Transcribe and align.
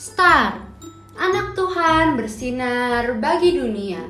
Star, 0.00 0.56
anak 1.12 1.52
Tuhan 1.52 2.16
bersinar 2.16 3.20
bagi 3.20 3.52
dunia. 3.52 4.00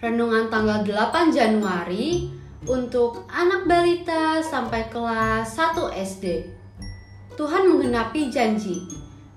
Renungan 0.00 0.48
tanggal 0.48 0.80
8 0.80 1.28
Januari 1.28 2.32
untuk 2.64 3.28
anak 3.28 3.68
balita 3.68 4.40
sampai 4.40 4.88
kelas 4.88 5.60
1 5.60 5.92
SD. 5.92 6.48
Tuhan 7.36 7.68
menggenapi 7.68 8.32
janji 8.32 8.80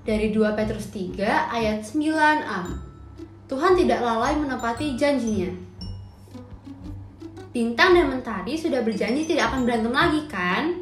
dari 0.08 0.32
2 0.32 0.56
Petrus 0.56 0.88
3 0.88 1.52
ayat 1.52 1.84
9a. 1.84 2.64
Tuhan 3.52 3.76
tidak 3.76 4.00
lalai 4.00 4.40
menepati 4.40 4.96
janjinya. 4.96 5.52
Bintang 7.52 7.92
dan 7.92 8.08
mentari 8.08 8.56
sudah 8.56 8.88
berjanji 8.88 9.28
tidak 9.28 9.52
akan 9.52 9.68
berantem 9.68 9.92
lagi 9.92 10.32
kan? 10.32 10.80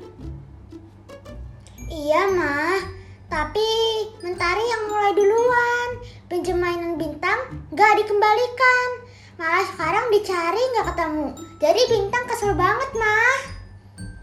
Iya, 1.89 2.29
mah. 2.37 2.77
Tapi 3.25 3.94
mentari 4.25 4.65
yang 4.65 4.89
mulai 4.89 5.13
duluan. 5.13 5.87
Pinjam 6.25 6.57
mainan 6.57 6.97
bintang 6.97 7.61
gak 7.77 7.93
dikembalikan. 8.01 8.87
Malah 9.37 9.65
sekarang 9.69 10.09
dicari 10.09 10.63
gak 10.73 10.89
ketemu. 10.89 11.27
Jadi 11.61 11.81
bintang 11.93 12.25
kesel 12.25 12.57
banget, 12.57 12.89
mah. 12.97 13.37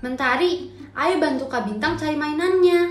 Mentari, 0.03 0.75
ayo 0.99 1.23
bantu 1.23 1.47
Kak 1.47 1.71
Bintang 1.71 1.95
cari 1.95 2.19
mainannya. 2.19 2.91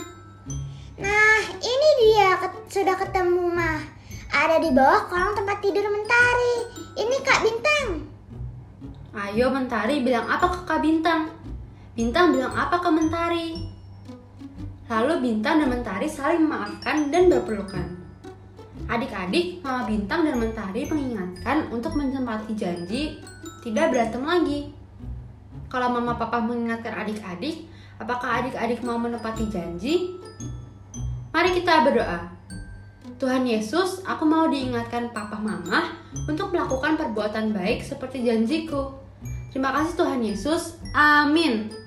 Nah, 1.03 1.41
ini 1.59 1.89
dia 1.99 2.39
sudah 2.71 2.95
ketemu, 2.95 3.51
mah. 3.51 3.83
Ada 4.31 4.63
di 4.63 4.71
bawah 4.71 5.11
kolong 5.11 5.35
tempat 5.35 5.59
tidur 5.59 5.83
mentari. 5.91 6.55
Ini 6.95 7.15
Kak 7.27 7.43
Bintang. 7.43 7.87
Ayo 9.11 9.51
Mentari 9.51 9.99
bilang 9.99 10.31
apa 10.31 10.47
ke 10.47 10.59
Kak 10.63 10.79
Bintang? 10.79 11.27
Bintang 11.91 12.31
bilang 12.31 12.55
apa 12.55 12.79
ke 12.79 12.87
Mentari? 12.87 13.80
Lalu 15.01 15.33
Bintang 15.33 15.57
dan 15.57 15.73
Mentari 15.73 16.05
saling 16.05 16.45
memaafkan 16.45 17.09
dan 17.09 17.25
berpelukan. 17.25 17.89
Adik-adik, 18.85 19.57
Mama 19.65 19.89
Bintang 19.89 20.29
dan 20.29 20.37
Mentari 20.37 20.85
mengingatkan 20.85 21.73
untuk 21.73 21.97
menempati 21.97 22.53
janji 22.53 23.17
tidak 23.65 23.89
berantem 23.89 24.21
lagi. 24.21 24.69
Kalau 25.73 25.89
Mama 25.89 26.21
Papa 26.21 26.37
mengingatkan 26.37 26.93
adik-adik, 27.01 27.65
apakah 27.97 28.45
adik-adik 28.45 28.85
mau 28.85 29.01
menepati 29.01 29.49
janji? 29.49 30.21
Mari 31.33 31.49
kita 31.57 31.81
berdoa. 31.81 32.37
Tuhan 33.17 33.49
Yesus, 33.49 34.05
aku 34.05 34.21
mau 34.29 34.53
diingatkan 34.53 35.09
Papa 35.17 35.41
Mama 35.41 35.97
untuk 36.29 36.53
melakukan 36.53 37.01
perbuatan 37.01 37.57
baik 37.57 37.81
seperti 37.81 38.21
janjiku. 38.21 38.93
Terima 39.49 39.73
kasih 39.73 39.97
Tuhan 39.97 40.21
Yesus. 40.21 40.77
Amin. 40.93 41.80